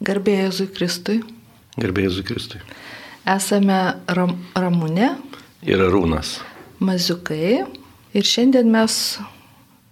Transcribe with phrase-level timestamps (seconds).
[0.00, 1.18] Garbėjai Jėzui Kristui.
[1.76, 2.60] Garbėjai Jėzui Kristui.
[3.28, 5.10] Esame Ram, Ramūne.
[5.68, 6.38] Ir Arūnas.
[6.80, 7.66] Maziukai.
[8.16, 8.94] Ir šiandien mes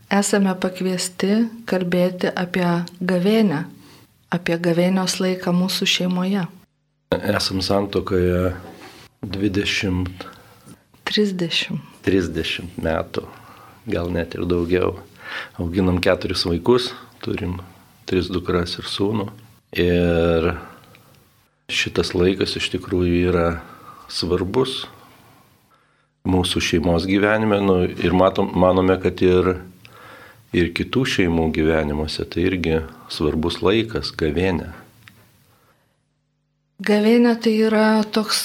[0.09, 2.65] esame pakviesti kalbėti apie
[3.05, 3.67] gavėnę,
[4.33, 6.46] apie gavėnios laiką mūsų šeimoje.
[7.12, 8.54] Esam santokoje
[9.20, 10.25] 20.
[11.04, 11.82] 30.
[12.09, 13.27] 30 metų,
[13.93, 14.95] gal net ir daugiau.
[15.61, 17.59] Auginam keturis vaikus, turim
[18.09, 19.29] tris dukras ir sūnų.
[19.77, 20.53] Ir
[21.68, 23.49] šitas laikas iš tikrųjų yra
[24.08, 24.86] svarbus
[26.29, 29.54] mūsų šeimos gyvenime nu, ir matom, manome, kad ir,
[30.57, 34.72] ir kitų šeimų gyvenimuose tai irgi svarbus laikas, gavėnė.
[36.89, 38.44] Gavėnė tai yra toks,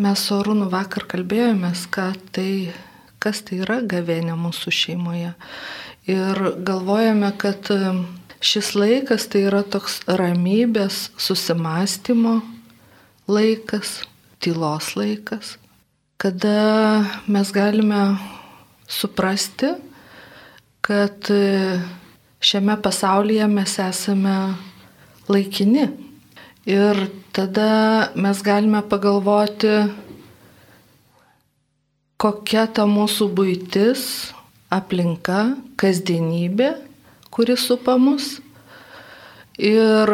[0.00, 1.84] mes su Arūnu vakar kalbėjomės,
[2.32, 2.72] tai,
[3.20, 5.34] kas tai yra gavėnė mūsų šeimoje.
[6.08, 7.68] Ir galvojame, kad
[8.40, 12.38] Šis laikas tai yra toks ramybės, susimastymo
[13.28, 13.98] laikas,
[14.40, 15.58] tylos laikas,
[16.16, 18.00] kada mes galime
[18.88, 19.74] suprasti,
[20.80, 21.28] kad
[22.40, 24.36] šiame pasaulyje mes esame
[25.28, 25.90] laikini.
[26.64, 27.04] Ir
[27.36, 29.76] tada mes galime pagalvoti,
[32.16, 34.06] kokia ta mūsų būtis,
[34.72, 36.88] aplinka, kasdienybė
[37.30, 38.38] kuris supa mus
[39.58, 40.10] ir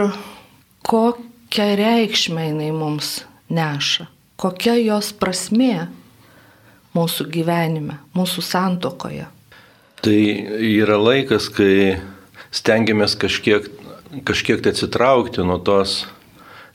[0.87, 5.89] kokią reikšmę jinai mums neša, kokia jos prasmė
[6.97, 9.27] mūsų gyvenime, mūsų santokoje.
[10.05, 10.21] Tai
[10.61, 11.99] yra laikas, kai
[12.55, 13.67] stengiamės kažkiek,
[14.29, 16.05] kažkiek tai atsitraukti nuo tos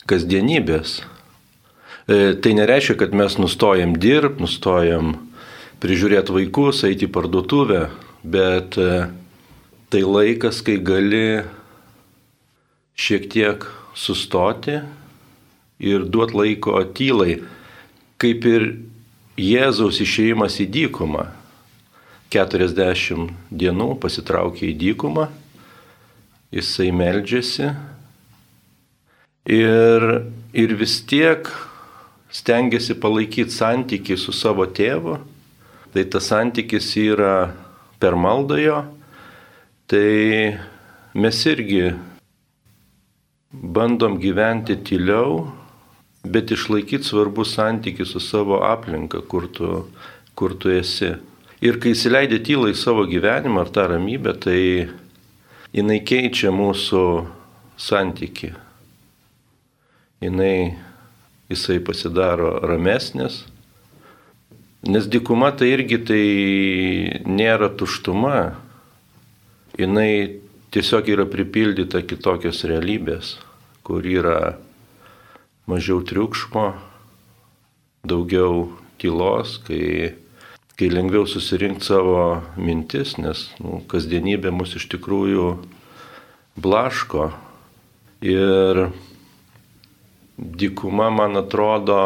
[0.09, 1.00] kasdienybės.
[2.09, 5.16] E, tai nereiškia, kad mes nustojam dirbti, nustojam
[5.81, 7.86] prižiūrėti vaikus, eiti į parduotuvę,
[8.22, 8.89] bet e,
[9.92, 11.44] tai laikas, kai gali
[12.95, 14.78] šiek tiek sustoti
[15.83, 17.42] ir duoti laiko tylai,
[18.22, 18.66] kaip ir
[19.42, 21.25] Jėzaus išėjimas į dykumą.
[22.32, 25.26] 40 dienų pasitraukė į dykumą,
[26.55, 27.73] jisai meldžiasi
[29.52, 30.08] ir,
[30.55, 31.52] ir vis tiek
[32.32, 35.20] stengiasi palaikyti santyki su savo tėvu.
[35.92, 37.52] Tai tas santykis yra
[37.99, 38.86] per maldojo
[39.92, 40.56] tai
[41.14, 41.92] mes irgi
[43.52, 45.50] bandom gyventi tyliau,
[46.24, 49.90] bet išlaikyti svarbų santykių su savo aplinka, kur tu,
[50.32, 51.12] kur tu esi.
[51.60, 54.62] Ir kai įsileidė tylą į savo gyvenimą ar tą ramybę, tai
[55.76, 57.04] jinai keičia mūsų
[57.76, 58.54] santyki.
[60.23, 60.78] Jinai,
[61.52, 63.44] jisai pasidaro ramesnis.
[64.88, 66.26] Nes dikuma tai irgi tai
[67.28, 68.70] nėra tuštuma,
[69.81, 70.39] jinai
[70.71, 73.36] tiesiog yra pripildyta kitokios realybės,
[73.83, 74.55] kur yra
[75.69, 76.71] mažiau triukšmo,
[78.08, 78.69] daugiau
[79.02, 80.14] tylos, kai,
[80.77, 85.47] kai lengviau susirinkti savo mintis, nes nu, kasdienybė mus iš tikrųjų
[86.61, 87.31] blaško.
[88.21, 88.86] Ir
[90.37, 92.02] dykuma, man atrodo,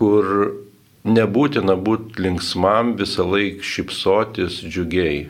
[0.00, 0.63] kur
[1.04, 5.26] Nebūtina būti linksmam, visą laiką šipsotis džiugiai.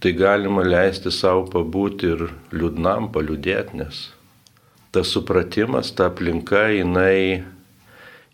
[0.00, 2.22] Tai galima leisti savo pabūti ir
[2.56, 3.98] liūdnam, paliūdėti, nes
[4.96, 7.44] tas supratimas, ta aplinka, jinai,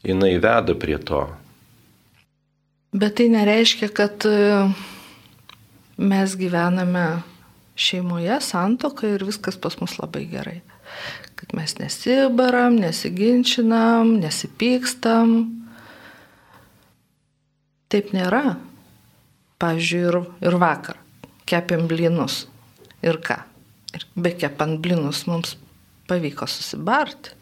[0.06, 1.24] jinai veda prie to.
[2.94, 4.62] Bet tai nereiškia, kad e,
[5.98, 7.08] mes gyvename
[7.74, 10.60] šeimoje, santokai ir viskas pas mus labai gerai
[11.36, 15.34] kad mes nesibaram, nesiginčinam, nesipykstam.
[17.92, 18.56] Taip nėra.
[19.60, 20.98] Pavyzdžiui, ir, ir vakar
[21.46, 22.44] kepėm blynus.
[23.04, 23.38] Ir ką?
[23.96, 25.54] Ir be kepant blynus mums
[26.10, 27.34] pavyko susibarti.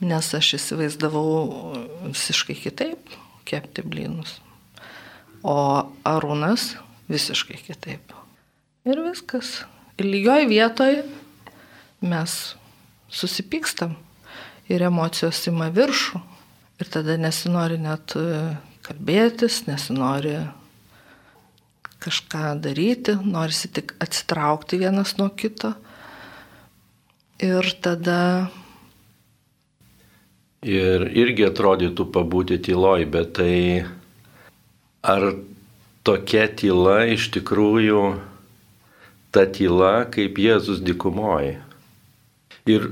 [0.00, 1.74] Nes aš įsivaizdavau
[2.06, 3.16] visiškai kitaip
[3.48, 4.38] kepti blynus.
[5.44, 5.56] O
[6.08, 6.74] Arūnas
[7.10, 8.14] visiškai kitaip.
[8.88, 9.60] Ir viskas.
[10.00, 11.04] Ir lygioj vietoje
[12.00, 12.36] mes
[13.10, 13.96] susipykstam
[14.70, 16.20] ir emocijos ima viršų.
[16.80, 18.54] Ir tada nesinori net e,
[18.86, 20.38] kalbėtis, nesinori
[22.00, 25.74] kažką daryti, norisi tik atsitraukti vienas nuo kito.
[27.40, 28.48] Ir tada.
[30.60, 33.54] Ir irgi atrodytų pabūti tyloj, bet tai
[35.00, 35.30] ar
[36.04, 38.02] tokia tyla iš tikrųjų
[39.32, 41.56] ta tyla kaip Jėzus dikumoji?
[42.68, 42.90] Ir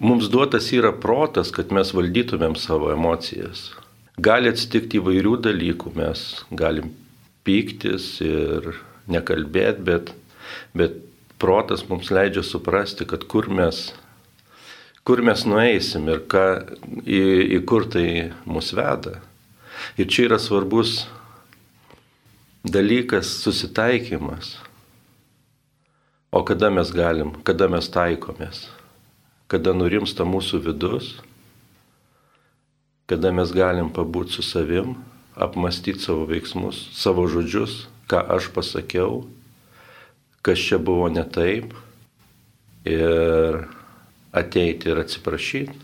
[0.00, 3.70] mums duotas yra protas, kad mes valdytumėm savo emocijas.
[4.20, 6.90] Gali atsitikti įvairių dalykų, mes galim
[7.46, 8.74] pyktis ir
[9.10, 10.12] nekalbėti, bet,
[10.76, 10.98] bet
[11.40, 13.90] protas mums leidžia suprasti, kad kur mes,
[15.08, 16.46] kur mes nueisim ir ką,
[17.04, 17.22] į,
[17.56, 18.06] į kur tai
[18.44, 19.18] mus veda.
[19.96, 21.06] Ir čia yra svarbus
[22.64, 24.58] dalykas susitaikymas.
[26.30, 28.68] O kada mes galim, kada mes taikomės,
[29.50, 31.14] kada nurimsta mūsų vidus,
[33.10, 34.94] kada mes galim pabūti su savim,
[35.34, 39.24] apmastyti savo veiksmus, savo žodžius, ką aš pasakiau,
[40.46, 41.74] kas čia buvo ne taip
[42.86, 43.64] ir
[44.30, 45.74] ateiti ir atsiprašyti.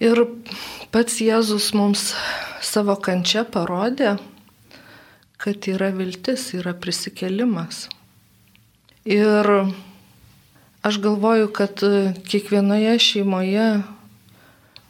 [0.00, 0.22] Ir
[0.90, 2.14] pats Jėzus mums
[2.64, 4.16] savo kančia parodė,
[5.40, 7.84] kad yra viltis, yra prisikelimas.
[9.04, 9.46] Ir
[10.82, 11.80] aš galvoju, kad
[12.28, 13.68] kiekvienoje šeimoje,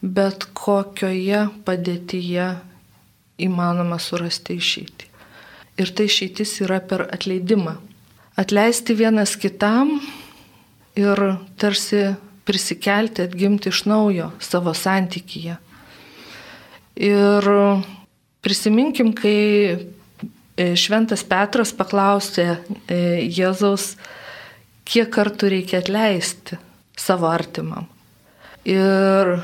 [0.00, 2.48] bet kokioje padėtyje
[3.40, 5.08] įmanoma surasti išeitį.
[5.80, 7.76] Ir tai išeitis yra per atleidimą.
[8.40, 9.98] Atleisti vienas kitam
[10.98, 11.20] ir
[11.60, 12.10] tarsi
[12.48, 15.56] prisikelti, atgimti iš naujo savo santykyje.
[17.00, 17.48] Ir
[18.44, 19.36] prisiminkim, kai
[19.70, 19.76] e,
[20.76, 22.98] Šventas Petras paklausė e,
[23.28, 23.94] Jėzaus,
[24.88, 26.58] kiek kartų reikia atleisti
[26.98, 27.88] savo artimam.
[28.68, 29.36] Ir,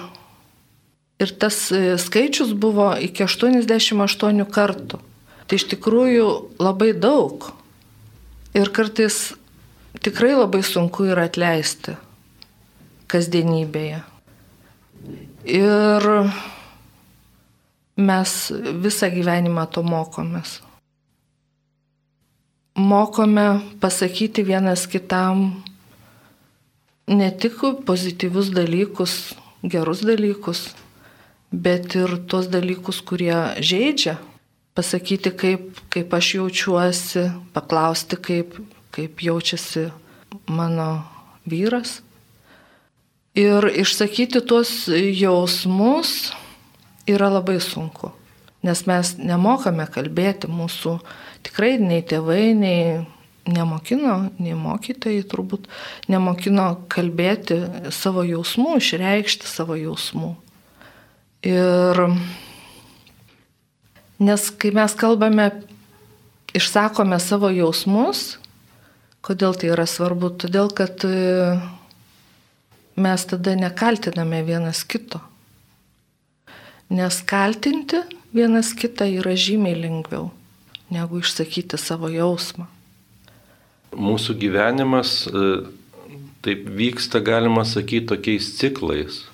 [1.22, 5.00] ir tas e, skaičius buvo iki 88 kartų.
[5.46, 6.26] Tai iš tikrųjų
[6.60, 7.48] labai daug.
[8.56, 9.36] Ir kartais
[10.02, 11.96] tikrai labai sunku yra atleisti
[13.12, 14.02] kasdienybėje.
[15.46, 16.06] Ir
[17.96, 18.32] mes
[18.82, 20.60] visą gyvenimą to mokomės.
[22.76, 25.64] Mokome pasakyti vienas kitam
[27.08, 29.34] ne tik pozityvius dalykus,
[29.64, 30.75] gerus dalykus,
[31.52, 34.19] bet ir tuos dalykus, kurie žaidžia
[34.76, 37.23] pasakyti, kaip, kaip aš jaučiuosi,
[37.56, 38.58] paklausti, kaip,
[38.93, 39.88] kaip jaučiasi
[40.46, 41.06] mano
[41.49, 42.02] vyras.
[43.37, 46.34] Ir išsakyti tuos jausmus
[47.08, 48.12] yra labai sunku,
[48.64, 50.99] nes mes nemokame kalbėti, mūsų
[51.46, 52.81] tikrai nei tėvai, nei
[53.46, 55.69] nemokino, nei mokytojai turbūt
[56.10, 57.60] nemokino kalbėti
[57.94, 60.34] savo jausmų, išreikšti savo jausmų.
[61.46, 62.02] Ir
[64.16, 65.50] Nes kai mes kalbame,
[66.56, 68.38] išsakome savo jausmus,
[69.20, 70.31] kodėl tai yra svarbu?
[70.40, 71.04] Todėl, kad
[72.96, 75.20] mes tada nekaltiname vienas kito.
[76.88, 78.00] Nes kaltinti
[78.32, 80.31] vienas kitą yra žymiai lengviau
[80.90, 82.66] negu išsakyti savo jausmą.
[83.96, 85.46] Mūsų gyvenimas e,
[86.44, 89.24] taip vyksta, galima sakyti, tokiais ciklais.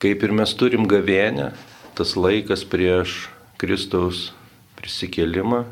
[0.00, 1.50] Kaip ir mes turim gavėnę,
[1.96, 3.26] tas laikas prieš
[3.56, 4.30] Kristaus
[4.76, 5.64] prisikėlimą,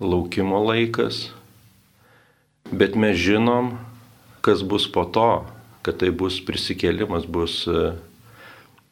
[0.00, 1.28] laukimo laikas,
[2.72, 3.74] bet mes žinom,
[4.40, 5.44] kas bus po to,
[5.84, 7.92] kad tai bus prisikėlimas, bus e,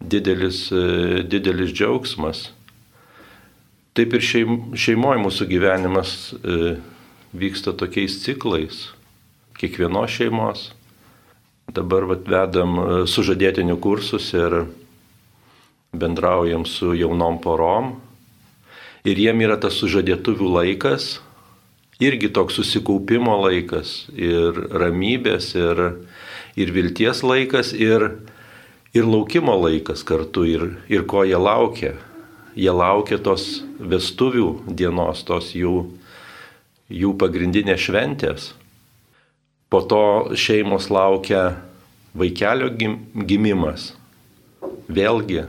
[0.01, 2.51] didelis, e, didelis džiaugsmas.
[3.99, 6.77] Taip ir šeimoje mūsų gyvenimas e,
[7.35, 8.85] vyksta tokiais ciklais,
[9.59, 10.69] kiekvienos šeimos.
[11.75, 12.79] Dabar vat, vedam
[13.11, 14.63] sužadėtinių kursus ir
[15.91, 17.97] bendraujam su jaunom porom
[19.09, 21.19] ir jiem yra tas sužadėtuvių laikas,
[22.03, 25.83] irgi toks susikaupimo laikas ir ramybės ir,
[26.59, 28.11] ir vilties laikas ir,
[28.95, 31.97] ir laukimo laikas kartu ir, ir ko jie laukia.
[32.59, 35.85] Jie laukia tos vestuvių dienos, tos jų,
[36.91, 38.49] jų pagrindinės šventės.
[39.71, 41.61] Po to šeimos laukia
[42.19, 43.93] vaikelio gimimas.
[44.89, 45.45] Vėlgi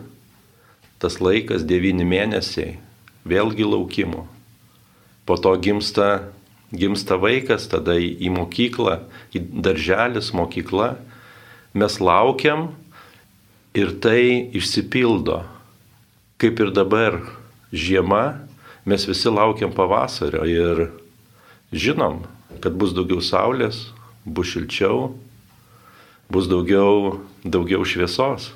[0.99, 2.75] tas laikas, devyni mėnesiai,
[3.25, 4.25] vėlgi laukimo.
[5.25, 6.29] Po to gimsta,
[6.75, 8.99] gimsta vaikas, tada į, mokyklą,
[9.31, 10.97] į darželis, mokykla.
[11.73, 12.73] Mes laukiam
[13.77, 15.43] ir tai išsipildo.
[16.39, 17.19] Kaip ir dabar
[17.75, 18.39] žiema,
[18.87, 20.85] mes visi laukiam pavasario ir
[21.75, 22.23] žinom,
[22.63, 23.89] kad bus daugiau saulės,
[24.25, 25.11] bus šilčiau,
[26.31, 28.53] bus daugiau, daugiau šviesos.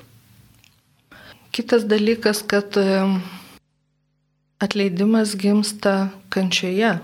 [1.54, 2.74] Kitas dalykas, kad
[4.64, 6.96] atleidimas gimsta kančioje.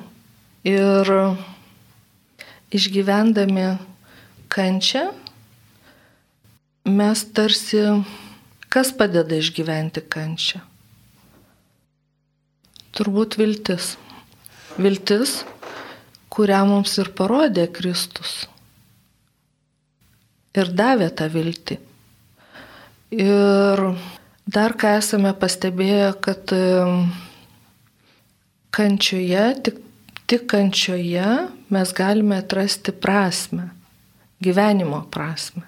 [0.67, 1.13] Ir
[2.75, 3.69] išgyvendami
[4.53, 5.07] kančią,
[6.85, 7.85] mes tarsi,
[8.69, 10.70] kas padeda išgyventi kančią?
[12.97, 13.95] Turbūt viltis.
[14.81, 15.41] Viltis,
[16.33, 18.47] kurią mums ir parodė Kristus.
[20.57, 21.79] Ir davė tą viltį.
[23.15, 23.85] Ir
[24.51, 26.51] Dar ką esame pastebėję, kad
[28.75, 29.77] kančioje tik,
[30.27, 31.27] tik kančioje
[31.71, 33.69] mes galime atrasti prasme,
[34.43, 35.63] gyvenimo prasme.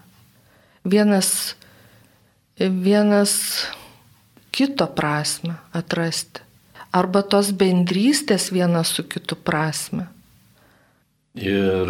[0.83, 1.55] Vienas,
[2.59, 3.37] vienas
[4.51, 6.43] kito prasme atrasti.
[6.93, 10.11] Arba tos bendrystės vienas su kitu prasme.
[11.41, 11.89] Ir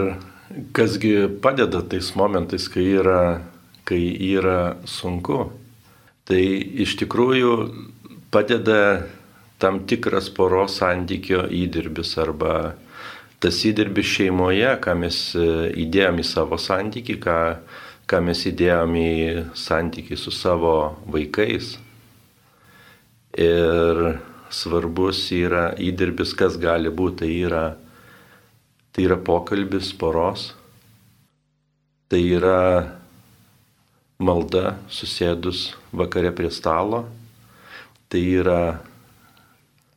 [0.76, 3.42] kasgi padeda tais momentais, kai yra,
[3.88, 5.48] kai yra sunku.
[6.28, 6.42] Tai
[6.84, 7.56] iš tikrųjų
[8.30, 9.08] padeda
[9.58, 12.76] tam tikras poros santykio įdirbis arba
[13.42, 15.46] tas įdirbis šeimoje, ką mes e,
[15.82, 17.38] įdėjom į savo santykį, ką,
[18.06, 19.12] ką mes įdėjom į
[19.58, 20.76] santykį su savo
[21.10, 21.74] vaikais.
[23.34, 24.02] Ir
[24.52, 27.64] svarbus yra įdirbis, kas gali būti, tai yra,
[28.92, 30.50] tai yra pokalbis poros,
[32.12, 32.92] tai yra
[34.22, 37.06] malda susėdus vakare prie stalo,
[38.12, 38.60] tai yra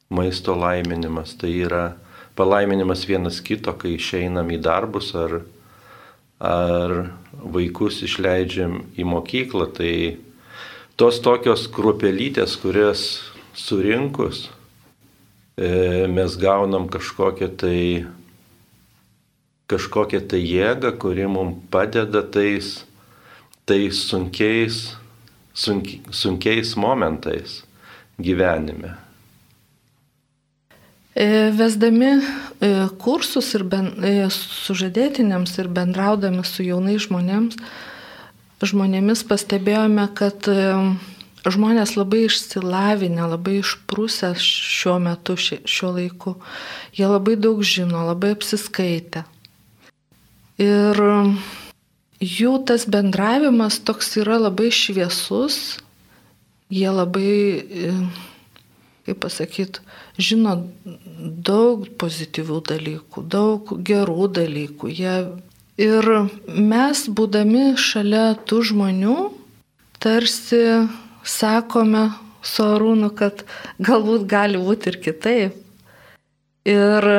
[0.10, 1.84] maisto laiminimas, tai yra
[2.40, 5.42] palaiminimas vienas kito, kai išeinam į darbus ar,
[6.40, 6.96] ar
[7.36, 9.94] vaikus išleidžiam į mokyklą, tai
[10.96, 13.06] tos tokios kruopelytės, kurias
[13.56, 14.50] surinkus
[15.58, 17.80] e, mes gaunam kažkokią tai,
[19.72, 22.84] kažkokią tai jėgą, kuri mums padeda tais,
[23.66, 24.96] tais sunkiais,
[25.56, 27.64] sunki, sunkiais momentais
[28.20, 28.96] gyvenime.
[31.16, 32.20] E, vesdami
[32.60, 32.70] e,
[33.00, 37.56] kursus ir ben, e, sužadėtiniams ir bendraudami su jaunais žmonėms,
[38.66, 40.50] žmonėmis pastebėjome, kad
[41.54, 46.36] žmonės labai išsilavinę, labai išprūsę šiuo metu, šiuo laiku.
[46.96, 49.26] Jie labai daug žino, labai apsiskaitę.
[50.62, 51.02] Ir
[52.24, 55.80] jų tas bendravimas toks yra labai šviesus,
[56.72, 57.34] jie labai
[59.06, 59.84] kaip pasakyti,
[60.18, 60.56] žino
[61.46, 64.90] daug pozityvių dalykų, daug gerų dalykų.
[64.90, 65.18] Jie...
[65.76, 66.06] Ir
[66.48, 69.16] mes, būdami šalia tų žmonių,
[70.00, 70.62] tarsi
[71.26, 72.08] sakome
[72.46, 73.44] su Arūnu, kad
[73.82, 75.60] galbūt gali būti ir kitaip.
[76.66, 77.10] Ir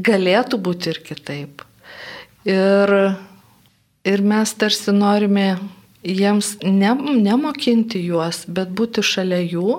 [0.00, 1.64] galėtų būti ir kitaip.
[2.48, 2.94] Ir,
[4.08, 5.58] ir mes tarsi norime
[6.02, 9.76] jiems ne, nemokinti juos, bet būti šalia jų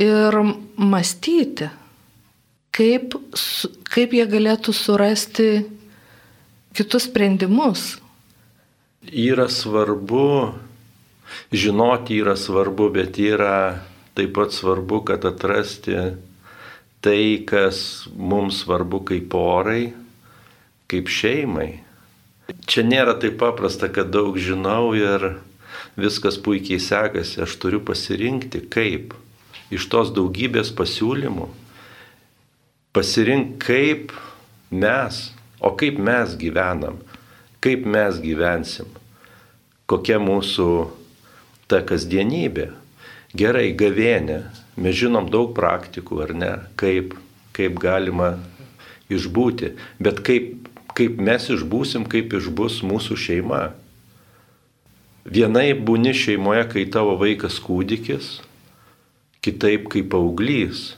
[0.00, 0.38] ir
[0.78, 1.68] mąstyti,
[2.74, 3.18] kaip,
[3.90, 5.50] kaip jie galėtų surasti
[6.76, 7.98] kitus sprendimus.
[9.10, 10.54] Yra svarbu,
[11.52, 13.80] žinoti yra svarbu, bet yra
[14.14, 15.96] taip pat svarbu, kad atrasti
[17.00, 19.92] tai, kas mums svarbu kaip porai,
[20.90, 21.80] kaip šeimai.
[22.66, 25.40] Čia nėra taip paprasta, kad daug žinau ir
[25.98, 29.14] viskas puikiai sekasi, aš turiu pasirinkti kaip
[29.70, 31.48] iš tos daugybės pasiūlymų
[32.92, 34.12] pasirink, kaip
[34.70, 35.30] mes,
[35.62, 36.98] o kaip mes gyvenam,
[37.62, 38.88] kaip mes gyvensim,
[39.90, 40.70] kokia mūsų
[41.70, 42.70] ta kasdienybė.
[43.38, 44.40] Gerai, gavėnė,
[44.74, 46.50] mes žinom daug praktikų, ar ne,
[46.80, 47.14] kaip,
[47.54, 48.32] kaip galima
[49.10, 53.62] išbūti, bet kaip, kaip mes išbūsim, kaip išbus mūsų šeima.
[55.30, 58.40] Vienai būni šeimoje, kai tavo vaikas kūdikis,
[59.44, 60.96] kitaip kaip auglys,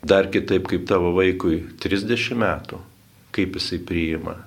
[0.00, 2.80] dar kitaip kaip tavo vaikui 30 metų,
[3.36, 4.38] kaip jisai priima,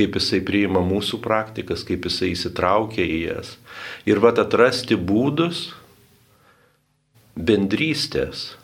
[0.00, 3.52] kaip jisai priima mūsų praktikas, kaip jisai įsitraukia į jas.
[4.08, 5.68] Ir va atrasti būdus
[7.36, 8.54] bendrystės.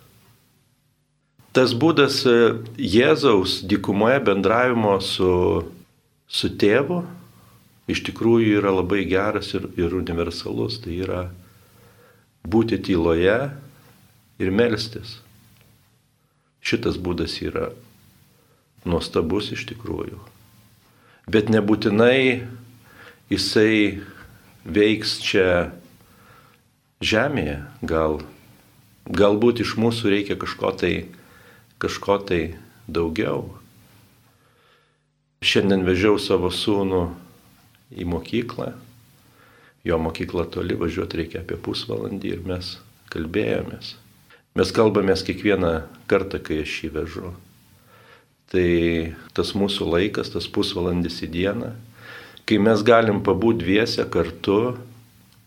[1.57, 2.37] Tas būdas e,
[2.76, 5.31] Jėzaus dykumoje bendravimo su,
[6.28, 7.05] su tėvu
[7.88, 10.81] iš tikrųjų yra labai geras ir, ir universalus.
[10.83, 11.23] Tai yra
[12.47, 13.38] būti tyloje
[14.43, 15.19] ir melstis.
[16.66, 17.71] Šitas būdas yra
[18.87, 20.19] nuostabus iš tikrųjų.
[21.26, 22.47] Bet nebūtinai
[23.33, 24.00] jisai
[24.64, 25.73] veiks čia
[27.02, 27.59] žemėje.
[27.83, 28.21] Gal,
[29.11, 30.95] galbūt iš mūsų reikia kažko tai,
[31.83, 32.42] kažko tai
[32.87, 33.50] daugiau.
[35.42, 37.04] Šiandien vežiau savo sūnų
[37.95, 38.73] į mokyklą
[39.87, 42.73] jo mokykla toli, važiuoti reikia apie pusvalandį ir mes
[43.12, 43.92] kalbėjomės.
[44.59, 45.73] Mes kalbamės kiekvieną
[46.11, 47.30] kartą, kai aš jį vežu.
[48.53, 48.69] Tai
[49.35, 51.73] tas mūsų laikas, tas pusvalandis į dieną,
[52.47, 54.76] kai mes galim pabūti dviese kartu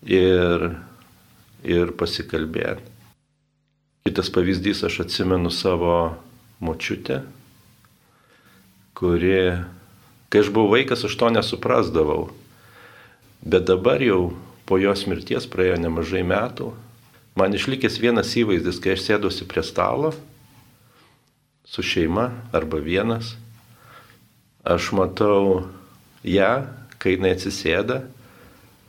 [0.03, 0.65] ir,
[1.63, 2.84] ir pasikalbėti.
[4.03, 6.18] Kitas pavyzdys, aš atsimenu savo
[6.60, 7.22] močiutę,
[9.00, 9.39] kuri,
[10.27, 12.29] kai aš buvau vaikas, aš to nesuprasdavau.
[13.39, 14.34] Bet dabar jau
[14.68, 16.74] po jos mirties praėjo nemažai metų.
[17.39, 20.12] Man išlikęs vienas įvaizdis, kai aš sėdusi prie stalo
[21.69, 23.35] su šeima arba vienas,
[24.63, 25.67] aš matau
[26.25, 26.53] ją,
[26.97, 28.01] kai jinai atsisėda,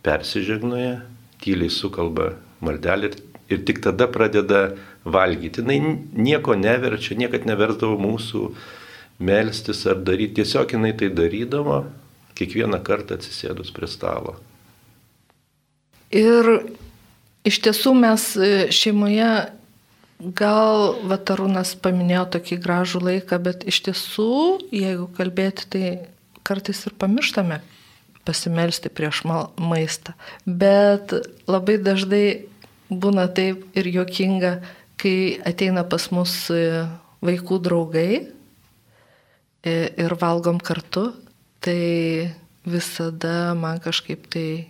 [0.05, 1.03] persižegnoja,
[1.45, 2.33] tyliai sukalba
[2.65, 3.19] maldelį ir,
[3.53, 4.63] ir tik tada pradeda
[5.05, 5.61] valgyti.
[5.61, 8.49] Jis nieko neverčia, niekad neversdavo mūsų
[9.21, 11.83] melstis ar daryti, tiesiog jinai tai darydavo
[12.41, 14.39] kiekvieną kartą atsisėdus prie stalo.
[16.11, 16.49] Ir
[17.47, 19.31] iš tiesų mes e, šeimoje
[20.21, 24.33] Gal Vatarūnas paminėjo tokį gražų laiką, bet iš tiesų,
[24.69, 25.85] jeigu kalbėti, tai
[26.45, 27.61] kartais ir pamirštame
[28.29, 30.13] pasimelsti prieš maistą.
[30.45, 31.15] Bet
[31.49, 32.51] labai dažnai
[32.93, 34.59] būna taip ir juokinga,
[35.01, 36.85] kai ateina pas mus e,
[37.25, 41.15] vaikų draugai e, ir valgom kartu,
[41.65, 42.29] tai
[42.69, 44.69] visada man kažkaip tai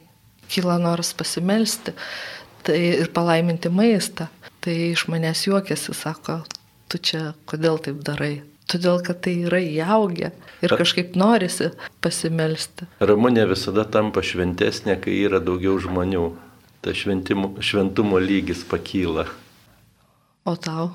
[0.51, 1.95] kyla noras pasimelsti
[2.63, 4.29] tai ir palaiminti maistą.
[4.61, 6.43] Tai iš manęs juokiasi, sako,
[6.93, 8.43] tu čia kodėl taip darai?
[8.71, 10.29] Todėl, kad tai yra įaugę
[10.63, 11.73] ir kažkaip norisi
[12.05, 12.87] pasimelsti.
[13.01, 16.29] Ramunė visada tampa šventesnė, kai yra daugiau žmonių.
[16.85, 19.27] Ta šventimo, šventumo lygis pakyla.
[20.49, 20.93] O tau?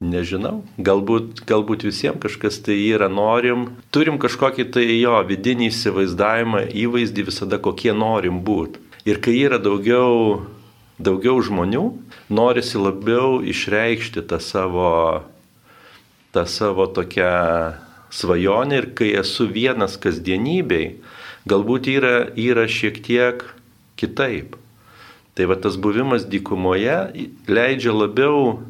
[0.00, 7.26] Nežinau, galbūt, galbūt visiems kažkas tai yra, norim, turim kažkokį tai jo vidinį įsivaizdavimą, įvaizdį
[7.26, 8.80] visada, kokie norim būti.
[9.08, 10.40] Ir kai yra daugiau
[11.00, 11.84] daugiau žmonių,
[12.28, 15.24] norisi labiau išreikšti tą savo,
[16.34, 17.32] tą savo tokią
[18.12, 21.00] svajonę ir kai esu vienas kasdienybei,
[21.48, 23.44] galbūt yra, yra šiek tiek
[23.96, 24.58] kitaip.
[25.34, 26.98] Tai va tas buvimas dykumoje
[27.48, 28.60] leidžia labiau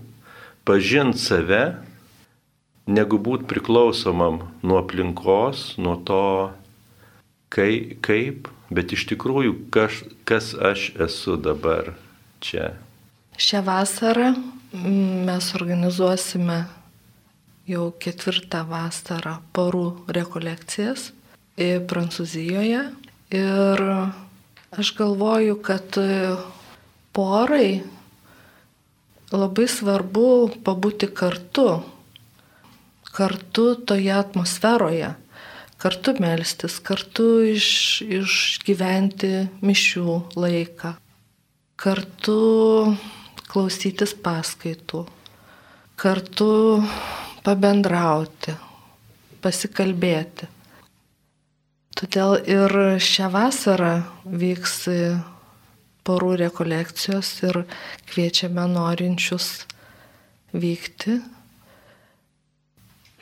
[0.68, 1.64] pažinti save,
[2.86, 6.52] negu būti priklausomam nuo aplinkos, nuo to,
[7.50, 11.94] kai, kaip, bet iš tikrųjų, kas, kas aš esu dabar
[12.40, 12.72] čia?
[13.40, 14.34] Šią vasarą
[15.26, 16.64] mes organizuosime
[17.70, 21.10] jau ketvirtą vasarą porų rekolekcijas
[21.60, 22.82] Prancūzijoje.
[23.36, 23.82] Ir
[24.72, 25.98] aš galvoju, kad
[27.12, 27.82] porai
[29.30, 30.30] labai svarbu
[30.66, 31.66] pabūti kartu,
[33.12, 35.12] kartu toje atmosferoje,
[35.82, 37.68] kartu melstis, kartu iš,
[38.08, 40.96] išgyventi mišių laiką
[41.80, 42.92] kartu
[43.48, 45.06] klausytis paskaitų,
[46.00, 46.48] kartu
[47.46, 48.52] pabendrauti,
[49.40, 50.48] pasikalbėti.
[51.96, 54.76] Todėl ir šią vasarą vyks
[56.04, 57.62] porų rekolekcijos ir
[58.10, 59.48] kviečiame norinčius
[60.52, 61.16] vykti.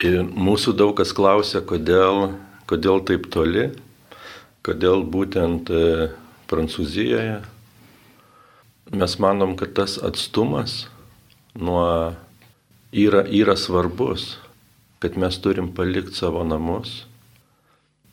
[0.03, 2.35] Ir mūsų daug kas klausia, kodėl,
[2.71, 3.69] kodėl taip toli,
[4.67, 6.11] kodėl būtent e,
[6.49, 7.41] Prancūzijoje,
[8.93, 10.87] mes manom, kad tas atstumas
[11.55, 12.15] nuo
[12.93, 14.37] yra, yra svarbus,
[14.99, 17.05] kad mes turim palikti savo namus,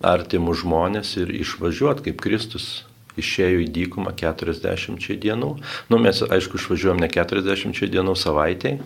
[0.03, 2.83] artimus žmonės ir išvažiuoti, kaip Kristus
[3.19, 5.51] išėjo į dykumą 40 dienų.
[5.89, 8.83] Nu, mes, aišku, išvažiuojam ne 40 dienų savaitėje,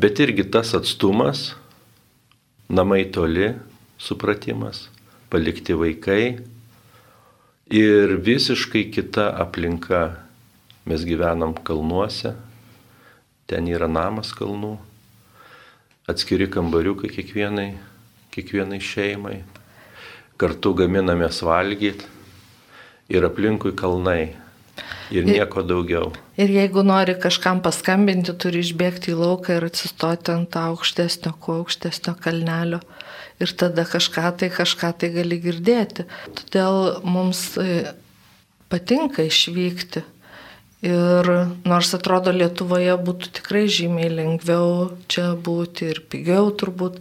[0.00, 1.50] bet irgi tas atstumas,
[2.70, 3.52] namai toli,
[4.00, 4.86] supratimas,
[5.30, 6.22] palikti vaikai
[7.70, 10.29] ir visiškai kita aplinka
[10.88, 12.34] Mes gyvenam kalnuose,
[13.50, 14.76] ten yra namas kalnų,
[16.08, 17.74] atskiri kambariukai kiekvienai,
[18.32, 19.40] kiekvienai šeimai,
[20.40, 22.08] kartu gaminamės valgyti
[23.12, 24.36] ir aplinkui kalnai.
[25.10, 26.12] Ir nieko daugiau.
[26.40, 32.14] Ir jeigu nori kažkam paskambinti, turi išbėgti į lauką ir atsistoti ant aukštesnio, kuo aukštesnio
[32.22, 32.78] kalnelio.
[33.42, 36.06] Ir tada kažką tai, kažką tai gali girdėti.
[36.38, 37.90] Todėl mums e,
[38.72, 40.04] patinka išvykti
[40.80, 41.28] Ir
[41.68, 46.96] nors atrodo Lietuvoje būtų tikrai žymiai lengviau čia būti ir pigiau turbūt,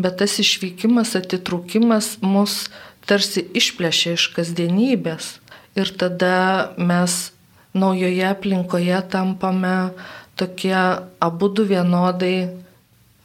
[0.00, 2.70] bet tas išvykimas, atitrūkimas mus
[3.04, 5.28] tarsi išplėšia iš kasdienybės.
[5.76, 7.32] Ir tada mes
[7.76, 9.92] naujoje aplinkoje tampame
[10.40, 10.72] tokie
[11.20, 12.48] abu du vienodai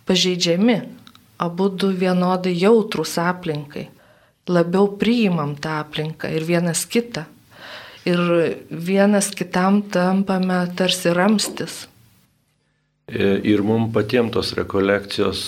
[0.08, 0.82] pažeidžiami,
[1.40, 3.88] abu du vienodai jautrus aplinkai.
[4.52, 7.24] Labiau priimam tą aplinką ir vienas kitą
[8.08, 8.22] ir
[8.72, 11.86] vienas kitam tampame tarsi ramstis.
[13.08, 15.42] E, ir mums patiems tos rekolekcijos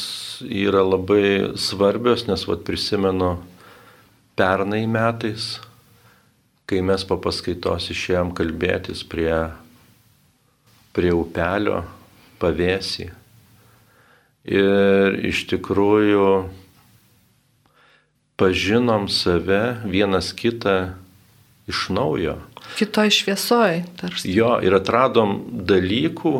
[0.48, 3.34] yra labai svarbios, nes vat, prisimenu
[4.40, 5.58] pernai metais,
[6.70, 9.34] kai mes po paskaitos išėjom kalbėtis prie,
[10.96, 11.82] prie upelio
[12.40, 13.10] pavėsį.
[14.50, 16.30] Ir iš tikrųjų
[18.40, 20.96] pažinom save vienas kitą
[21.70, 22.40] iš naujo.
[22.80, 24.30] Kitoj šviesoj, tarsi.
[24.32, 26.34] Jo, ir atradom dalykų,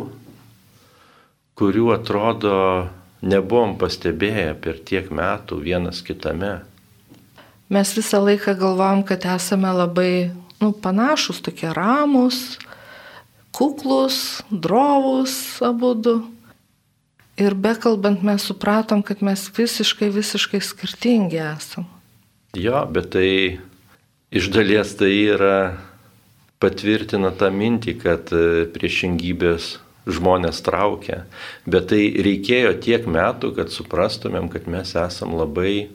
[1.60, 2.54] kurių atrodo
[3.20, 6.62] nebuvom pastebėję per tiek metų vienas kitame.
[7.68, 10.30] Mes visą laiką galvom, kad esame labai
[10.62, 12.56] nu, panašus, tokie ramus,
[13.52, 16.16] kuklus, drovus abu du.
[17.40, 21.86] Ir bekalbant mes supratom, kad mes visiškai, visiškai skirtingi esam.
[22.56, 23.60] Jo, bet tai
[24.32, 25.54] iš dalies tai yra
[26.60, 29.78] patvirtina tą mintį, kad e, priešingybės
[30.10, 31.24] žmonės traukia.
[31.68, 35.88] Bet tai reikėjo tiek metų, kad suprastumėm, kad mes esam labai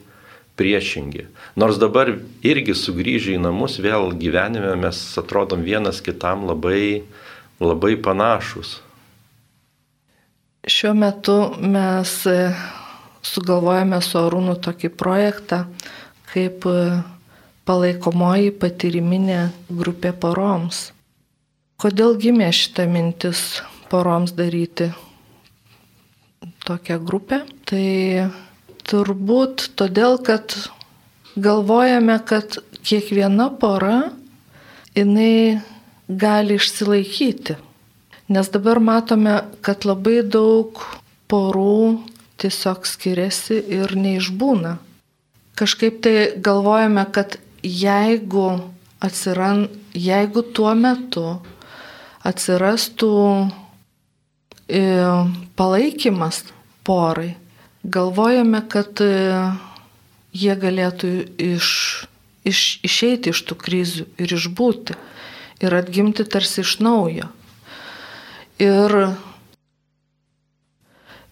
[0.56, 1.28] priešingi.
[1.60, 2.14] Nors dabar
[2.46, 7.04] irgi sugrįžę į namus vėl gyvenime mes atrodom vienas kitam labai,
[7.60, 8.80] labai panašus.
[10.66, 12.40] Šiuo metu mes e,
[13.22, 15.66] sugalvojame su Arūnu tokį projektą,
[16.32, 16.80] kaip e,
[17.66, 20.92] palaikomoji patyriminė grupė poroms.
[21.82, 23.60] Kodėl gimė šita mintis
[23.92, 24.92] poroms daryti
[26.66, 27.42] tokią grupę?
[27.68, 27.86] Tai
[28.86, 30.56] turbūt todėl, kad
[31.36, 34.12] galvojame, kad kiekviena pora
[34.96, 35.62] jinai
[36.08, 37.58] gali išsilaikyti.
[38.30, 40.80] Nes dabar matome, kad labai daug
[41.30, 42.02] porų
[42.42, 44.78] tiesiog skiriasi ir neišbūna.
[45.56, 51.26] Kažkaip tai galvojame, kad jeigu atsirand, jeigu tuo metu
[52.26, 53.12] atsirastų
[54.70, 54.82] e,
[55.58, 56.44] palaikymas
[56.86, 57.36] porai,
[57.84, 59.10] galvojame, kad e,
[60.36, 61.70] jie galėtų iš,
[62.46, 64.98] iš, išeiti iš tų krizių ir išbūti
[65.66, 67.30] ir atgimti tarsi iš naujo.
[68.62, 68.94] Ir,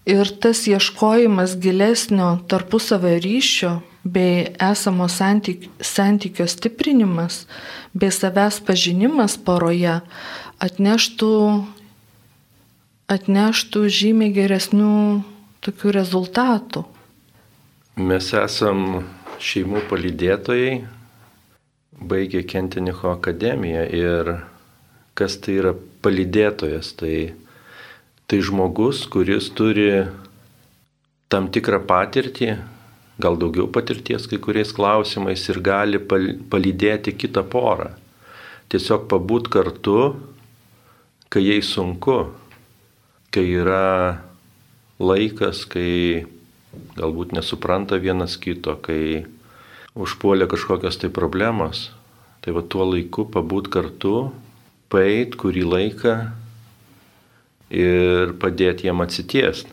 [0.09, 7.45] ir tas ieškojimas gilesnio tarpusavio ryšio bei esamo santyk, santykio stiprinimas,
[7.95, 10.01] bei savęs pažinimas poroje
[10.63, 11.35] atneštų,
[13.11, 14.95] atneštų žymiai geresnių
[15.63, 16.83] tokių rezultatų.
[17.95, 19.05] Mes esam
[19.43, 20.81] šeimų palydėtojai,
[22.03, 24.33] baigė Kentinicho akademiją ir
[25.15, 27.33] kas tai yra palydėtojas, tai,
[28.27, 30.03] tai žmogus, kuris turi
[31.31, 32.55] tam tikrą patirtį,
[33.19, 37.93] gal daugiau patirties kai kuriais klausimais ir gali palydėti kitą porą.
[38.73, 40.15] Tiesiog pabūt kartu,
[41.30, 42.32] kai jai sunku,
[43.34, 44.21] kai yra
[44.97, 46.26] laikas, kai
[46.97, 49.26] galbūt nesupranta vienas kito, kai
[49.93, 51.91] užpuolė kažkokios tai problemos.
[52.41, 54.32] Tai va tuo laiku pabūt kartu,
[54.89, 56.15] paeit kurį laiką
[57.73, 59.72] ir padėti jam atsitiesti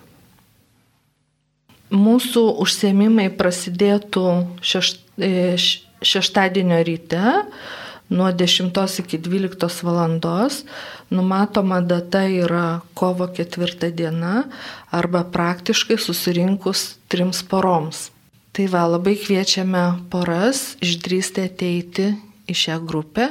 [1.90, 4.24] mūsų užsiemimai prasidėtų
[4.62, 5.56] šešt, e,
[6.00, 7.22] šeštadienio ryte
[8.10, 10.64] nuo 10 iki 12 valandos.
[11.10, 14.44] Numatoma data yra kovo 4 diena
[14.90, 18.10] arba praktiškai susirinkus trims poroms.
[18.52, 22.08] Tai va, labai kviečiame poras išdrysti ateiti
[22.50, 23.28] į šią grupę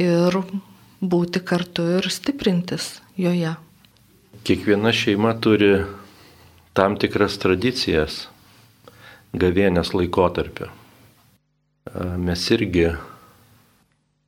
[0.00, 0.36] ir
[1.00, 3.52] būti kartu ir stiprintis joje.
[4.44, 5.82] Kiekviena šeima turi
[6.74, 8.26] tam tikras tradicijas
[9.34, 10.70] gavienės laikotarpio.
[12.18, 12.90] Mes irgi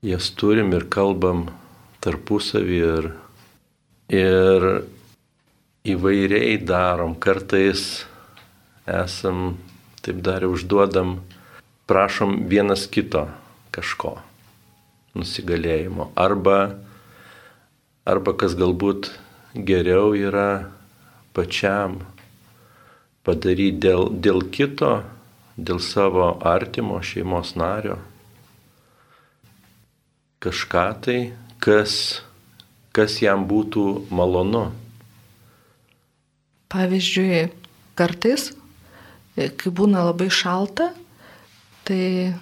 [0.02, 1.44] jas turim ir kalbam
[2.02, 3.08] tarpusavį ir,
[4.10, 4.66] ir
[5.86, 7.14] įvairiai darom.
[7.14, 8.02] Kartais
[8.86, 9.56] esam,
[10.02, 11.20] taip dar užduodam,
[11.86, 13.28] prašom vienas kito
[13.74, 14.16] kažko,
[15.14, 16.10] nusigalėjimo.
[16.18, 16.74] Arba,
[18.02, 19.12] arba kas galbūt
[19.54, 20.72] geriau yra
[21.36, 22.00] pačiam
[23.26, 25.02] padaryti dėl, dėl kito,
[25.56, 28.00] dėl savo artimo šeimos nario
[30.42, 31.18] kažką tai,
[31.62, 32.22] kas,
[32.90, 34.70] kas jam būtų malonu.
[36.72, 37.44] Pavyzdžiui,
[37.98, 38.50] kartais,
[39.36, 40.90] kai būna labai šalta,
[41.86, 42.34] tai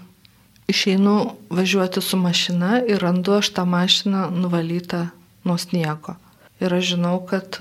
[0.70, 1.16] išeinu
[1.52, 5.08] važiuoti su mašina ir randu aš tą mašiną nuvalytą
[5.44, 6.16] nuo sniego.
[6.60, 7.58] Ir aš žinau, kad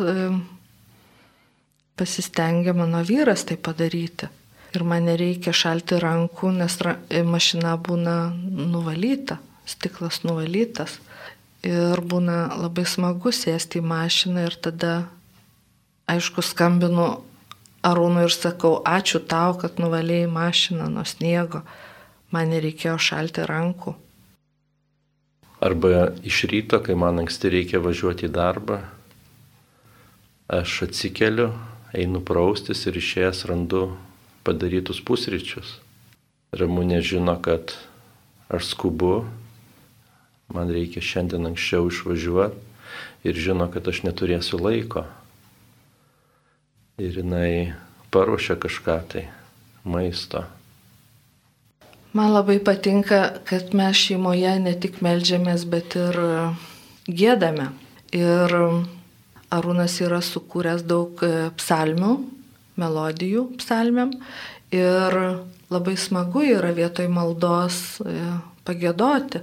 [2.00, 4.30] pasistengė mano vyras tai padaryti.
[4.76, 6.76] Ir man nereikia šalti rankų, nes
[7.26, 8.18] mašina būna
[8.74, 11.00] nuvalyta, stiklas nuvalytas.
[11.66, 14.94] Ir būna labai smagu sėsti į mašiną ir tada,
[16.08, 17.10] aišku, skambinu
[17.80, 21.62] Arūnui ir sakau, ačiū tau, kad nuvalėjai mašiną nuo sniego,
[22.36, 23.94] man nereikėjo šalti rankų.
[25.64, 28.82] Arba iš ryto, kai man anksti reikia važiuoti į darbą,
[30.60, 31.54] aš atsikeliu,
[31.94, 33.90] einu praustis ir išėjęs randu
[34.48, 35.78] padarytus pusryčius.
[36.56, 37.76] Ramūnė žino, kad
[38.50, 39.24] aš skubu,
[40.50, 45.06] man reikia šiandien anksčiau išvažiuoti ir žino, kad aš neturėsiu laiko.
[47.00, 47.74] ir jinai
[48.12, 49.22] paruošia kažką tai
[49.88, 50.44] maisto.
[52.14, 56.18] Man labai patinka, kad mes šeimoje ne tik melžiamės, bet ir
[57.08, 57.70] gėdame.
[58.12, 58.56] Ir
[59.50, 61.22] Arūnas yra sukūręs daug
[61.58, 62.14] psalmių,
[62.80, 64.14] melodijų psalmiam.
[64.70, 65.16] Ir
[65.74, 67.98] labai smagu yra vietoj maldos
[68.68, 69.42] pagėdoti.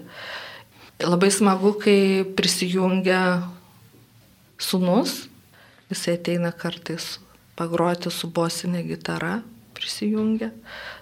[1.03, 3.21] Labai smagu, kai prisijungia
[4.63, 5.27] sunus,
[5.91, 7.19] jisai ateina kartais
[7.59, 9.41] pagroti su bosinė gitara,
[9.77, 10.53] prisijungia.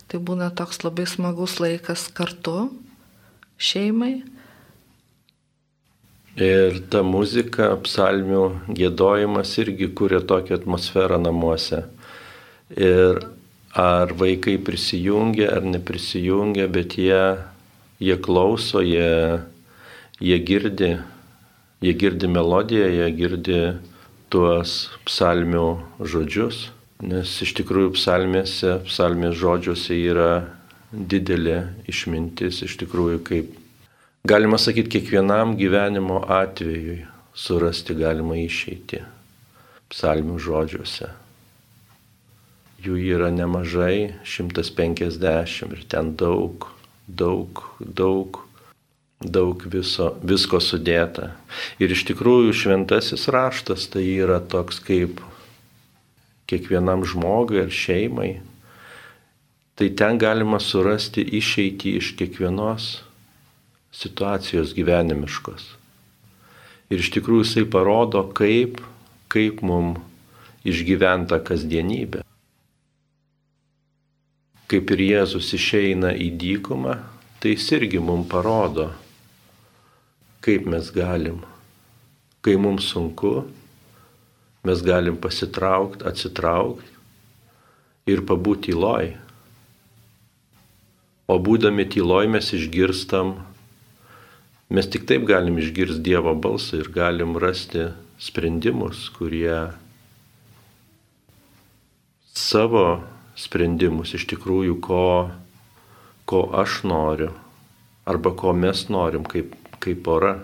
[0.08, 2.72] Tai būna toks labai smagus laikas kartu
[3.58, 4.22] šeimai.
[6.34, 11.84] Ir ta muzika, psalmių gėdojimas irgi kuria tokią atmosferą namuose.
[12.74, 13.20] Ir
[13.70, 17.38] ar vaikai prisijungia ar neprisijungia, bet jie,
[18.02, 19.42] jie klauso, jie,
[20.18, 20.96] jie girdi,
[21.82, 23.62] jie girdi melodiją, jie girdi
[24.26, 25.68] tuos psalmių
[26.02, 26.68] žodžius,
[26.98, 30.32] nes iš tikrųjų psalmėse, psalmės žodžiuose yra
[30.90, 33.60] didelė išmintis, iš tikrųjų kaip
[34.26, 37.02] Galima sakyti, kiekvienam gyvenimo atvejui
[37.36, 39.02] surasti galima išeiti
[39.92, 41.10] psalmių žodžiuose.
[42.86, 46.70] Jų yra nemažai, 150 ir ten daug,
[47.04, 47.62] daug,
[48.00, 48.40] daug,
[49.20, 51.34] daug viso, visko sudėta.
[51.76, 55.20] Ir iš tikrųjų šventasis raštas tai yra toks kaip
[56.48, 58.38] kiekvienam žmogui ar šeimai.
[59.76, 62.94] Tai ten galima surasti išeitį iš kiekvienos
[63.94, 65.70] situacijos gyvenimiškos.
[66.92, 68.80] Ir iš tikrųjų jisai parodo, kaip,
[69.32, 69.94] kaip mum
[70.66, 72.22] išgyventa kasdienybė.
[74.70, 76.98] Kaip ir Jėzus išeina į dykumą,
[77.40, 78.90] tai jis irgi mum parodo,
[80.44, 81.42] kaip mes galim,
[82.44, 83.44] kai mums sunku,
[84.64, 86.90] mes galim pasitraukti, atsitraukti
[88.10, 89.12] ir pabūti tyloj.
[91.28, 93.38] O būdami tyloj mes išgirstam
[94.72, 99.74] Mes tik taip galim išgirsti Dievo balsą ir galim rasti sprendimus, kurie
[102.34, 103.02] savo
[103.36, 105.04] sprendimus iš tikrųjų, ko,
[106.24, 107.32] ko aš noriu
[108.08, 110.34] arba ko mes norim kaip, kaip pora.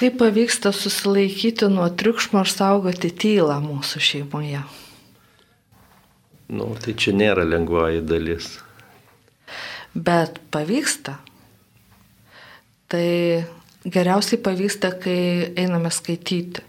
[0.00, 4.62] Kaip pavyksta susilaikyti nuo triukšmo ir saugoti tylą mūsų šeimoje?
[6.50, 8.56] Nu, tai čia nėra lengvoji dalis.
[9.94, 11.18] Bet pavyksta.
[12.90, 13.46] Tai
[13.86, 16.62] geriausiai pavyksta, kai einame skaityti,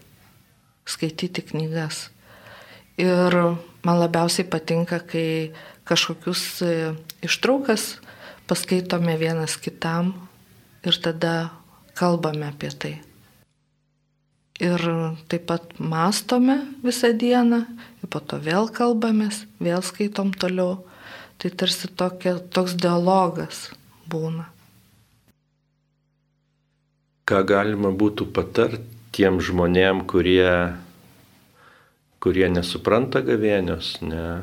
[0.86, 2.10] skaityti knygas.
[2.98, 3.34] Ir
[3.82, 5.50] man labiausiai patinka, kai
[5.84, 6.94] kažkokius e,
[7.26, 7.96] ištraukas
[8.46, 10.12] paskaitome vienas kitam
[10.86, 11.50] ir tada
[11.98, 12.94] kalbame apie tai.
[14.62, 14.86] Ir
[15.26, 17.64] taip pat mastome visą dieną,
[17.98, 20.84] ir po to vėl kalbamės, vėl skaitom toliau.
[21.42, 23.72] Tai tarsi tokia, toks dialogas
[24.06, 24.51] būna
[27.32, 28.82] ką galima būtų patart
[29.16, 30.76] tiem žmonėm, kurie,
[32.20, 34.42] kurie nesupranta gavėnios, ne,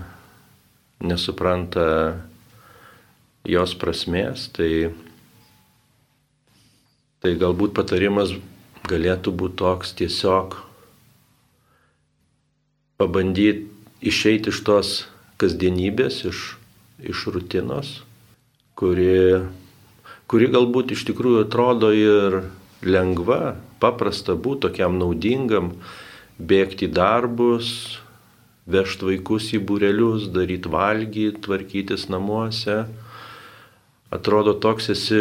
[1.05, 1.85] nesupranta
[3.45, 4.89] jos prasmės, tai,
[7.21, 8.33] tai galbūt patarimas
[8.89, 10.57] galėtų būti toks tiesiog
[12.97, 13.67] pabandyti
[14.01, 14.93] išeiti iš tos
[15.37, 16.45] kasdienybės, iš,
[17.05, 17.99] iš rutinos,
[18.73, 19.45] kuri,
[20.25, 22.41] kuri galbūt iš tikrųjų atrodo ir
[22.85, 25.73] lengva, paprasta būti tokiam naudingam,
[26.39, 27.99] bėgti į darbus,
[28.69, 32.83] vežti vaikus į būrelius, daryti valgyti, tvarkytis namuose.
[34.09, 35.19] Atrodo, toks esi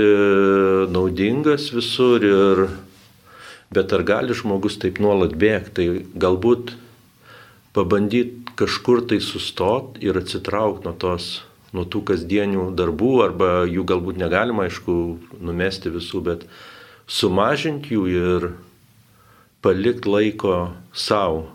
[0.88, 2.68] naudingas visur ir
[3.74, 6.72] bet ar gali žmogus taip nuolat bėgti, tai galbūt
[7.76, 11.28] pabandyti kažkur tai sustot ir atsitraukti nuo tos,
[11.76, 14.96] nuo tų kasdienių darbų, arba jų galbūt negalima, aišku,
[15.44, 16.48] numesti visų, bet
[17.08, 18.50] sumažinti jų ir
[19.64, 21.48] palikti laiko savo.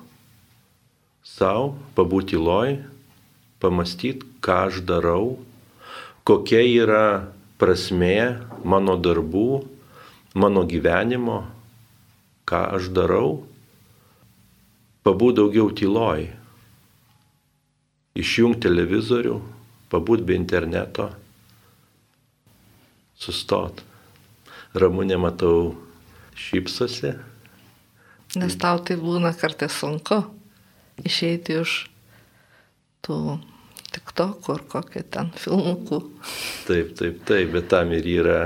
[1.24, 2.82] Sau, pabūti loj,
[3.64, 5.38] pamastyti, ką aš darau,
[6.28, 7.06] kokia yra
[7.62, 9.64] prasmė mano darbų,
[10.36, 11.46] mano gyvenimo,
[12.50, 13.46] ką aš darau,
[15.08, 16.28] pabūti daugiau tyloj,
[18.20, 19.40] išjungti televizorių,
[19.94, 21.08] pabūti be interneto,
[23.16, 23.86] sustot.
[24.74, 25.76] Ramūnė, matau,
[26.34, 27.14] šypsosi.
[28.42, 30.24] Nes tau tai būna kartais sunku
[31.06, 31.76] išeiti iš
[33.06, 33.18] tų
[33.94, 36.00] tik to, kur kokie ten filmukų.
[36.66, 38.40] Taip, taip, taip, bet tam ir yra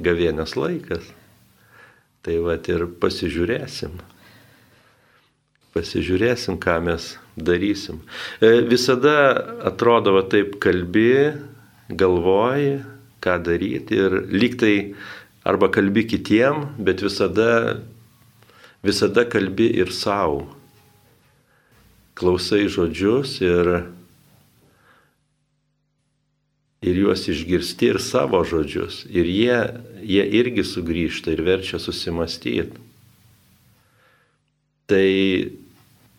[0.00, 1.10] gavienės laikas.
[2.24, 3.98] Tai va ir pasižiūrėsim.
[5.74, 8.00] Pasižiūrėsim, ką mes darysim.
[8.40, 9.34] E, visada
[9.68, 11.34] atrodo, va taip kalbi,
[11.90, 12.78] galvoji,
[13.24, 14.76] ką daryti ir lygtai
[15.44, 17.80] arba kalbi kitiem, bet visada,
[18.84, 20.46] visada kalbi ir savo.
[22.14, 23.70] Klausai žodžius ir,
[26.84, 29.02] ir juos išgirsti ir savo žodžius.
[29.10, 29.58] Ir jie,
[30.00, 32.80] jie irgi sugrįžta ir verčia susimastyti.
[34.88, 35.08] Tai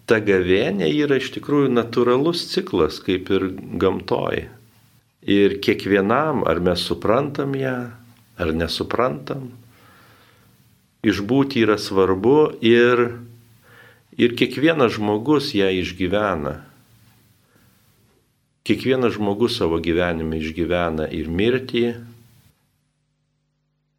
[0.10, 4.48] ta gavėnė yra iš tikrųjų natūralus ciklas, kaip ir gamtoj.
[5.26, 7.78] Ir kiekvienam, ar mes suprantam ją,
[8.38, 9.52] ar nesuprantam.
[11.06, 13.04] Išbūti yra svarbu ir,
[14.18, 16.58] ir kiekvienas žmogus ją išgyvena.
[18.66, 21.86] Kiekvienas žmogus savo gyvenime išgyvena ir mirtį,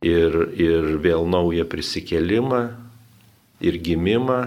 [0.03, 2.63] ir, ir vėl naują prisikelimą,
[3.63, 4.41] ir gimimą.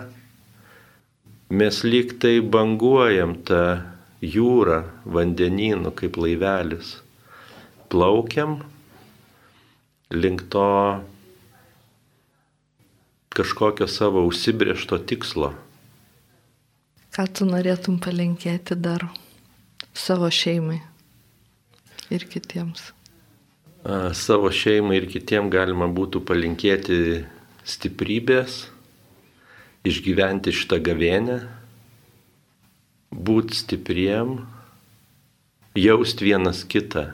[1.50, 3.64] Mes lyg tai banguojam tą
[4.22, 7.00] jūrą, vandenynų kaip laivelis.
[7.90, 8.60] Plaukiam
[10.10, 11.04] link to
[13.30, 15.54] kažkokio savo užsibriešto tikslo.
[17.14, 19.06] Ką tu norėtum palinkėti dar
[19.94, 20.80] savo šeimai
[22.10, 22.92] ir kitiems?
[23.86, 27.24] A, savo šeimai ir kitiems galima būtų palinkėti
[27.64, 28.66] stiprybės,
[29.86, 31.38] išgyventi šitą gavienę,
[33.14, 34.42] būti stipriem,
[35.78, 37.08] jausti vienas kitą,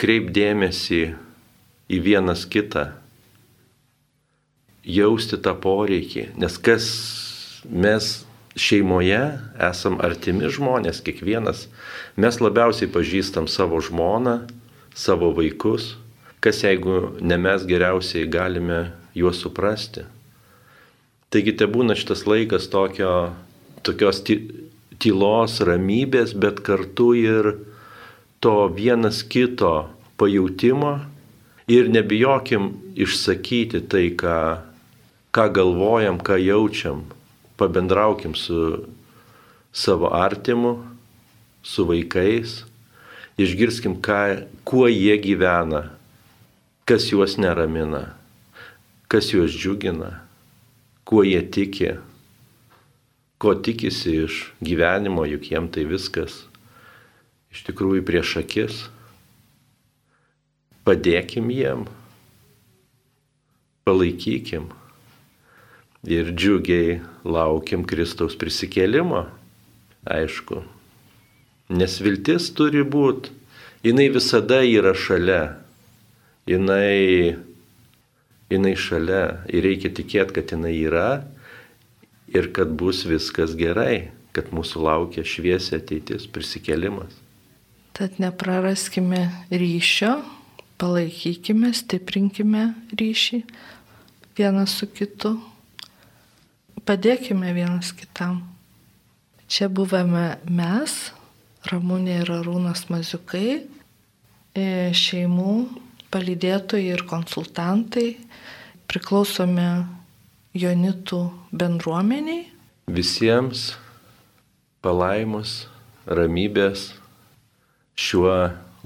[0.00, 1.04] kreipdėmėsi
[1.90, 2.88] į vienas kitą,
[4.86, 6.86] jausti tą poreikį, nes kas
[7.66, 9.20] mes šeimoje
[9.68, 11.66] esam artimi žmonės, kiekvienas,
[12.16, 14.38] mes labiausiai pažįstam savo žmoną,
[14.96, 15.94] savo vaikus,
[16.40, 20.06] kas jeigu ne mes geriausiai galime juos suprasti.
[21.30, 23.34] Taigi te būna šitas laikas tokio,
[23.84, 27.50] tokios tylos, ramybės, bet kartu ir
[28.40, 30.94] to vienas kito pajūtimo
[31.66, 34.62] Ir nebijokim išsakyti tai, ką,
[35.34, 37.02] ką galvojam, ką jaučiam.
[37.58, 38.86] Pabendraukim su
[39.72, 40.84] savo artimu,
[41.66, 42.62] su vaikais,
[43.34, 45.90] išgirskim, ką, kuo jie gyvena,
[46.86, 48.14] kas juos neramina,
[49.10, 50.20] kas juos džiugina,
[51.02, 51.96] kuo jie tiki,
[53.42, 56.44] ko tikisi iš gyvenimo, juk jiem tai viskas.
[57.50, 58.84] Iš tikrųjų prieš akis
[60.86, 61.86] padėkim jiem,
[63.86, 64.68] palaikykim
[66.06, 69.24] ir džiugiai laukiam Kristaus prisikėlimo,
[70.06, 70.62] aišku.
[71.74, 73.32] Nes viltis turi būti,
[73.82, 75.56] jinai visada yra šalia,
[76.46, 77.34] jinai,
[78.52, 81.10] jinai šalia ir reikia tikėti, kad jinai yra
[82.30, 87.18] ir kad bus viskas gerai, kad mūsų laukia šviesia ateitis, prisikėlimas.
[87.96, 90.20] Tad nepraraskime ryšio
[90.80, 93.42] palaikykime, stiprinkime ryšį
[94.36, 95.36] vienas su kitu,
[96.86, 98.42] padėkime vienas kitam.
[99.48, 100.96] Čia buvome mes,
[101.66, 103.64] Ramūnė ir Arūnas Maziukai,
[104.54, 105.54] e, šeimų
[106.14, 108.12] palydėtojai ir konsultantai,
[108.86, 109.68] priklausome
[110.56, 112.46] Jonitų bendruomeniai.
[112.86, 113.72] Visiems
[114.84, 115.64] palaimus,
[116.06, 116.92] ramybės
[117.98, 118.36] šiuo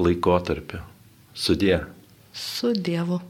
[0.01, 0.90] laikotarpiu.
[1.41, 1.81] Sudie.
[2.35, 3.30] Su Dievu.